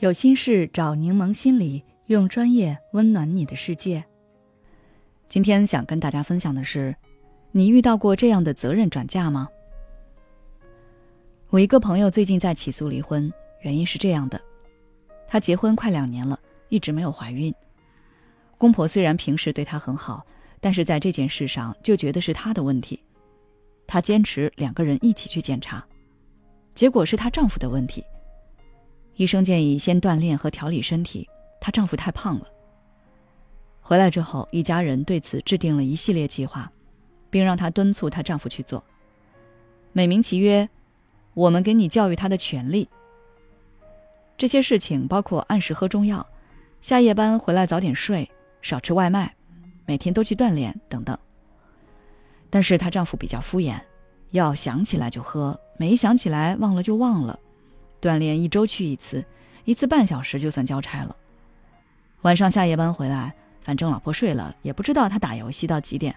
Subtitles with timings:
[0.00, 4.02] 有心事找柠檬心理，用专业温暖你的世界。
[5.28, 6.96] 今天想跟大家分享的是，
[7.52, 9.46] 你遇到过这样的责任转嫁吗？
[11.50, 13.30] 我一个朋友最近在起诉离婚，
[13.60, 14.40] 原因是这样的：
[15.28, 16.40] 他结婚快两年了，
[16.70, 17.54] 一直没有怀孕。
[18.56, 20.24] 公婆虽然平时对她很好，
[20.62, 22.98] 但是在这件事上就觉得是她的问题。
[23.86, 25.84] 她坚持两个人一起去检查，
[26.74, 28.02] 结果是她丈夫的问题。
[29.20, 31.28] 医生建议先锻炼和调理身体，
[31.60, 32.46] 她丈夫太胖了。
[33.82, 36.72] 回来之后，一家人对此制定了一系列计划，
[37.28, 38.82] 并让她敦促她丈夫去做。
[39.92, 40.66] 美名其曰
[41.36, 42.88] ：“我们给你教育他的权利。”
[44.38, 46.26] 这些事情包括按时喝中药，
[46.80, 48.26] 下夜班回来早点睡，
[48.62, 49.36] 少吃外卖，
[49.84, 51.18] 每天都去锻炼等等。
[52.48, 53.78] 但是她丈夫比较敷衍，
[54.30, 57.38] 药想起来就喝，没想起来忘了就忘了。
[58.00, 59.24] 锻炼一周去一次，
[59.64, 61.14] 一次半小时就算交差了。
[62.22, 66.14] 晚上下夜班回来，反正老婆睡了，也不知道他打游戏到几点。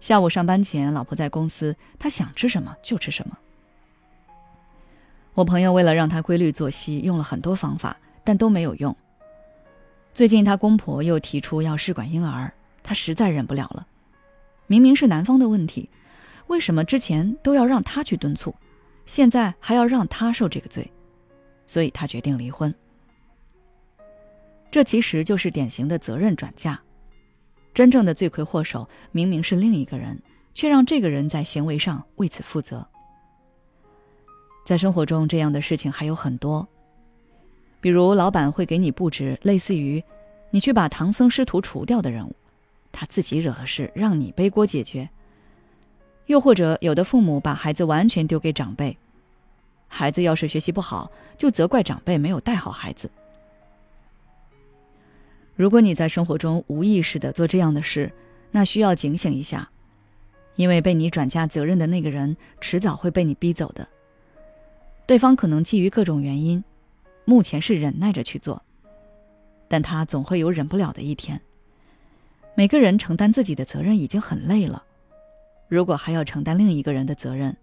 [0.00, 3.36] 下午上班前，老婆在公司，他想吃什么就吃什么。
[5.34, 8.94] 我朋友为了让他规律作息，用了很多方法，但都没有用。
[10.12, 13.86] 最近他公婆又提出要试管婴儿，他实在忍不了了。
[14.66, 15.88] 明明是男方的问题，
[16.48, 18.54] 为什么之前都要让他去敦促？
[19.10, 20.88] 现在还要让他受这个罪，
[21.66, 22.72] 所以他决定离婚。
[24.70, 26.80] 这其实就是典型的责任转嫁，
[27.74, 30.16] 真正的罪魁祸首明明是另一个人，
[30.54, 32.86] 却让这个人在行为上为此负责。
[34.64, 36.68] 在生活中，这样的事情还有很多，
[37.80, 40.00] 比如老板会给你布置类似于
[40.52, 42.36] “你去把唐僧师徒除掉”的任务，
[42.92, 45.10] 他自己惹了事，让你背锅解决。
[46.30, 48.96] 又或者，有的父母把孩子完全丢给长辈，
[49.88, 53.10] 孩子要是学习不好，就责怪长辈没有带好孩子。
[55.56, 58.12] 如果你在生活中无意识的做这样的事，
[58.52, 59.68] 那需要警醒一下，
[60.54, 63.88] 因为被你转嫁责任的那个人，迟早会被你逼走的。
[65.06, 66.62] 对方可能基于各种原因，
[67.24, 68.62] 目前是忍耐着去做，
[69.66, 71.40] 但他总会有忍不了的一天。
[72.54, 74.84] 每个人承担自己的责任已经很累了。
[75.70, 77.56] 如果还要承担另一个人的责任，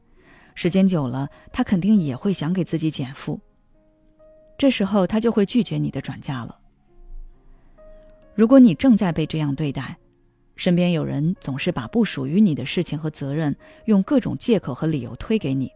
[0.56, 3.38] 时间久了，他肯定也会想给自己减负。
[4.58, 6.58] 这时候，他就会拒绝你的转嫁了。
[8.34, 9.98] 如果你正在被这样对待，
[10.56, 13.54] 身边有人总是把不属于你的事情和责任
[13.86, 15.70] 用各种借口和理由推给你，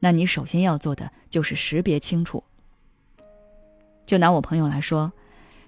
[0.00, 2.42] 那你首先要做的就是识别清楚。
[4.04, 5.12] 就拿我朋友来说，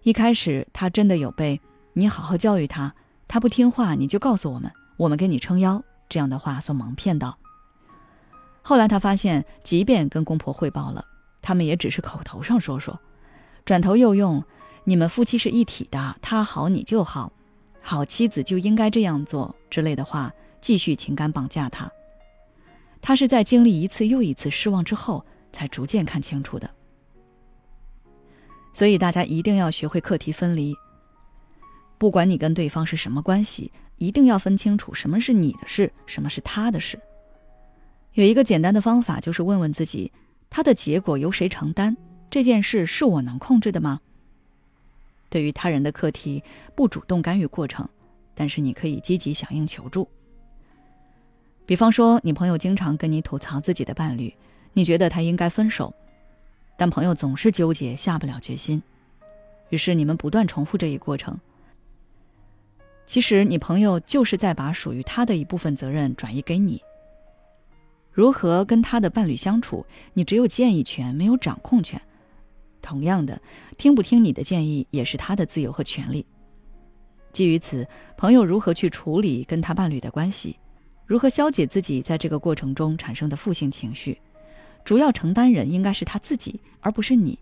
[0.02, 1.60] 一开始他真的有被
[1.92, 2.92] 你好好教育他，
[3.28, 4.68] 他不听话，你就告诉我们。
[5.00, 7.38] 我们给你撑腰，这样的话所蒙骗到。
[8.60, 11.02] 后来他发现，即便跟公婆汇报了，
[11.40, 13.00] 他们也只是口头上说说，
[13.64, 14.44] 转头又用
[14.84, 17.32] “你们夫妻是一体的，他好你就好，
[17.80, 21.90] 好妻子就应该这样做”之类的话，继续情感绑架他。
[23.00, 26.68] 他是在经历一次又一次失望之后，才逐渐看清楚的。
[28.74, 30.76] 所以大家一定要学会课题分离。
[32.00, 36.98] 不管你跟对方是什么关系，一定要分清楚什么是你的事，什么是他的事。
[38.14, 40.10] 有一个简单的方法，就是问问自己：
[40.48, 41.94] 他的结果由谁承担？
[42.30, 44.00] 这件事是我能控制的吗？
[45.28, 46.42] 对于他人的课题，
[46.74, 47.86] 不主动干预过程，
[48.34, 50.08] 但是你可以积极响应求助。
[51.66, 54.34] 比方说，你朋友经常跟你吐槽自己的伴侣，
[54.72, 55.92] 你觉得他应该分手，
[56.78, 58.82] 但朋友总是纠结，下不了决心，
[59.68, 61.38] 于是你们不断重复这一过程。
[63.10, 66.80] 其实，你朋友就是在把属于他的一部分责任转移给你。
[68.12, 69.84] 如何跟他的伴侣相处，
[70.14, 72.00] 你只有建议权，没有掌控权。
[72.80, 73.42] 同样的，
[73.76, 76.24] 听不听你的建议也是他的自由和权利。
[77.32, 77.84] 基于此，
[78.16, 80.56] 朋友如何去处理跟他伴侣的关系，
[81.04, 84.16] 如何消解自己在这个过程中产生的负性情绪，
[84.84, 87.36] 主要承担人应该是他自己，而不是你。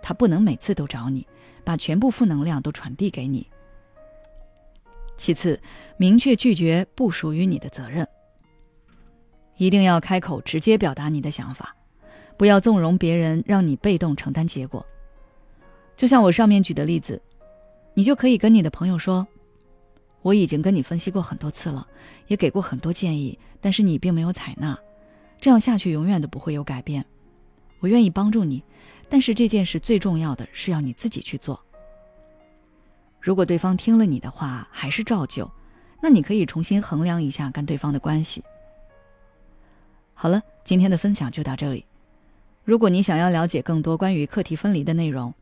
[0.00, 1.26] 他不能每次都找你，
[1.64, 3.44] 把全部负能量都传递给你。
[5.20, 5.60] 其次，
[5.98, 8.08] 明确拒绝不属于你的责任。
[9.58, 11.76] 一定要开口直接表达你的想法，
[12.38, 14.84] 不要纵容别人让你被动承担结果。
[15.94, 17.20] 就像我上面举的例子，
[17.92, 19.28] 你就可以跟你的朋友说
[20.24, 21.86] ：“我已经跟你分析过很多次了，
[22.26, 24.78] 也给过很多建议，但是你并没有采纳。
[25.38, 27.04] 这样下去永远都不会有改变。
[27.80, 28.64] 我愿意帮助你，
[29.10, 31.62] 但是这件事最重要的是要你自己去做。”
[33.20, 35.50] 如果对方听了你的话还是照旧，
[36.00, 38.42] 那你可以重新衡量一下跟对方的关系。
[40.14, 41.84] 好了，今天的分享就到这里。
[42.64, 45.34] 如果你想要了解更多关于课题分离的内容，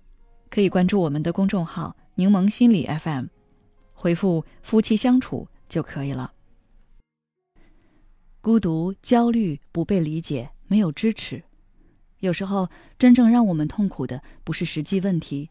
[0.50, 3.26] 可以关注我们的公众号“柠檬心理 FM”，
[3.92, 6.32] 回复“夫妻相处”就可以了。
[8.40, 11.42] 孤独、焦虑、不被理解、没有支持，
[12.20, 15.50] 有时候真正让我们痛苦的不是实际问题，